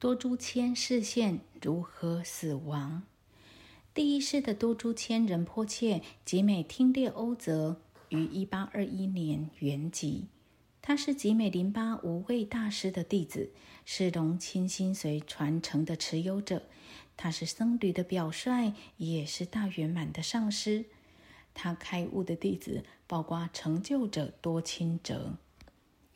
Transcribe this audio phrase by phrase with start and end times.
[0.00, 3.02] 多珠千视线如何死亡？
[3.92, 7.80] 第一世的多珠千仁波切集美听列欧泽
[8.10, 10.26] 于一八二一年圆寂。
[10.80, 13.50] 他是集美林巴无畏大师的弟子，
[13.84, 16.62] 是龙清心髓传承的持有者。
[17.16, 20.84] 他是僧侣的表率，也是大圆满的上师。
[21.52, 25.38] 他开悟的弟子包括成就者多钦哲。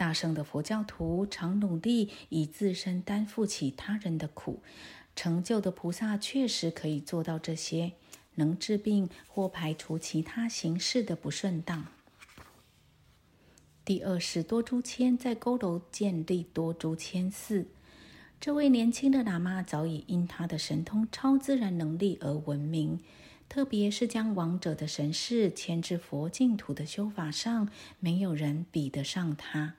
[0.00, 4.62] 大圣的佛教徒常努力以自身担负起他人的苦，
[5.14, 7.92] 成就的菩萨确实可以做到这些，
[8.36, 11.84] 能治病或排除其他形式的不顺当。
[13.84, 17.66] 第二是多珠谦在佝偻建立多珠谦寺，
[18.40, 22.98] 这位年轻的喇嘛早已因他的神通超自然能力而闻名，
[23.50, 29.74] 特别是将亡者的神识迁至佛净土的修法上，没有人比得上他。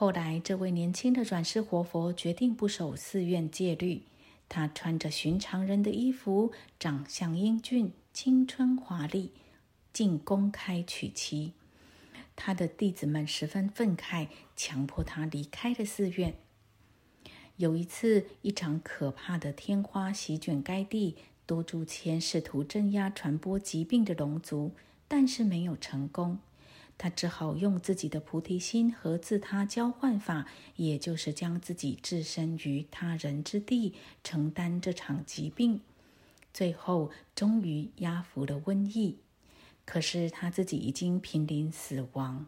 [0.00, 4.02] 后来，这位年轻的转世活佛决定不守寺院戒律。
[4.48, 9.32] 他穿着寻常人的衣服，长相英俊，青春华丽，
[9.92, 11.52] 竟公开娶妻。
[12.36, 16.36] 他的弟子们十分愤慨，强迫他离开了寺院。
[17.56, 24.70] 有一次，一场可怕的天花席卷该地，多珠谦试图镇压传播疾病的龙族，
[25.08, 26.38] 但是没有成功。
[26.98, 30.46] 他只好用自己的菩提心和自他交换法，
[30.76, 35.80] 也就是将自己置身于他人之地，承担这场疾病。
[36.52, 39.18] 最后，终于压服了瘟疫。
[39.84, 42.46] 可是他自己已经濒临死亡。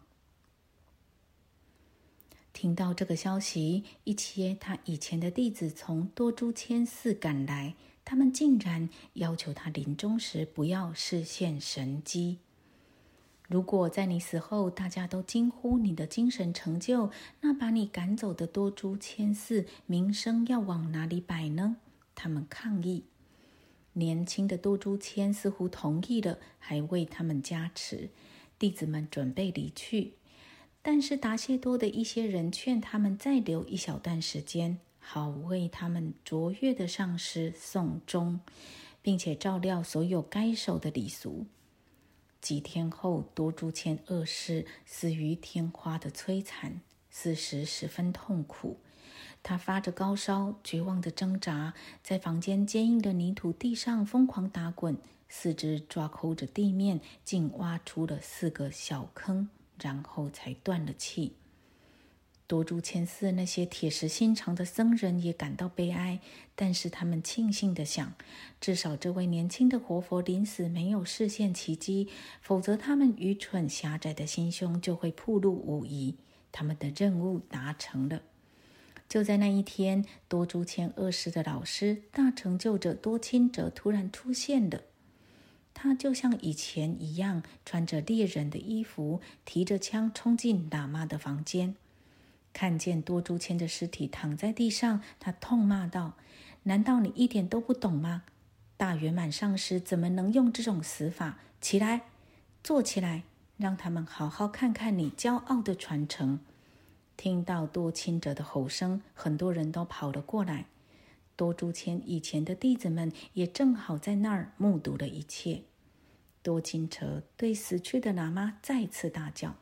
[2.52, 12.40] 听到这个消息，一些他以前的弟子从多珠千寺赶来，他们竟然要求他临终时不要示现神迹。
[13.50, 21.78] 如果在你死后，大家都惊呼你的精神成就，那把你赶走的多珠千寺名声要往哪里摆呢？
[22.14, 23.06] 他们抗议。
[23.94, 28.10] 年轻的多珠千似乎同意了，还为他们加持。
[28.56, 30.14] 弟子们准备离去，
[30.80, 38.38] 但是达谢多的一些人劝他们再留一小段时间，好为他们卓越的上师送终，
[39.02, 41.46] 并且照料所有该守的礼俗。
[42.40, 46.80] 几天后，多珠千恶世死于天花的摧残，
[47.10, 48.78] 死时十分痛苦。
[49.42, 54.96] 他发着高烧，绝望的挣扎，在房间坚硬的泥土地上疯狂打滚，
[55.28, 61.36] 四肢抓抠着地面，竟挖出了四个小坑，然后才断了气。
[62.50, 66.18] 多珠千寺那些铁石心肠的僧人也感到悲哀，
[66.56, 68.12] 但是他们庆幸的想，
[68.60, 72.08] 至少这位年轻的活佛临死没有视现奇迹，
[72.40, 76.16] 否则他们愚蠢狭窄的心胸就会暴露无遗。
[76.50, 78.22] 他们的任务达成了。
[79.08, 84.80] 就在那一天，多珠千恶世的老师大成就者多钦哲突然出现了。
[85.72, 91.76] 他就像以前一样，穿着猎人的衣服，提着枪冲进喇嘛的房间。
[92.52, 96.14] 看见多珠谦的尸体躺在地上，他痛骂道
[96.64, 98.24] ：“难道你一点都不懂吗？
[98.76, 101.38] 大圆满上师怎么能用这种死法？
[101.60, 102.02] 起来，
[102.62, 103.22] 坐起来，
[103.56, 106.40] 让他们好好看看你骄傲的传承。”
[107.16, 110.66] 听到多钦哲的吼声，很多人都跑了过来。
[111.36, 115.62] 多珠谦以前的弟子们也正好在那儿目睹了一切。
[116.42, 119.56] 多钦哲对死去的喇嘛再次大叫。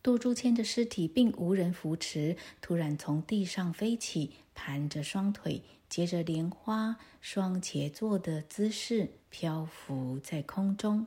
[0.00, 11.06] 多珠谦的尸体并无人扶持，突然从地上飞起，盘着双腿，接着莲花双结座的姿势漂浮在空中，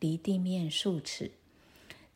[0.00, 1.32] 离地面数尺。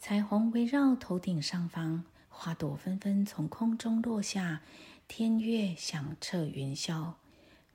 [0.00, 4.62] 彩虹围绕头顶上方，花朵纷纷从空中落下，
[5.06, 7.12] 天乐响彻云霄，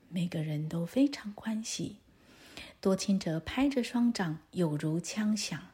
[0.08, 1.96] 每个人都非常欢喜。
[2.80, 5.69] 多钦哲拍着双掌，有如枪响。